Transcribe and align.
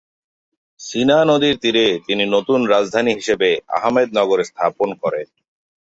সিনা 0.79 1.17
নদীর 1.25 1.55
তীরে 1.61 1.85
তিনি 2.07 2.23
নতুন 2.35 2.59
রাজধানী 2.65 3.11
হিসেবে 3.13 3.49
আহমেদনগর 3.77 4.39
স্থাপন 4.43 4.89
করেন। 5.01 5.27